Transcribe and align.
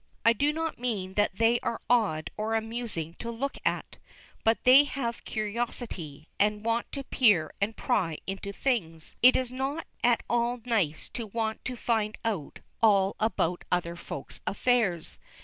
I 0.25 0.33
do 0.33 0.51
not 0.51 0.79
mean 0.79 1.13
that 1.13 1.35
they 1.35 1.59
are 1.59 1.79
odd 1.87 2.31
or 2.35 2.55
amusing 2.55 3.13
to 3.19 3.29
look 3.29 3.59
at. 3.63 3.97
But 4.43 4.63
they 4.63 4.83
have 4.85 5.23
curiosity, 5.25 6.27
and 6.39 6.65
want 6.65 6.91
to 6.93 7.03
peer 7.03 7.53
and 7.61 7.77
pry 7.77 8.17
into 8.25 8.51
things. 8.51 9.15
It 9.21 9.35
is 9.35 9.51
not 9.51 9.85
at 10.03 10.23
all 10.27 10.59
nice 10.65 11.07
to 11.09 11.27
want 11.27 11.63
to 11.65 11.75
find 11.75 12.17
out 12.25 12.61
all 12.81 13.15
about 13.19 13.63
other 13.71 13.95
Folks' 13.95 14.41
affairs. 14.47 15.19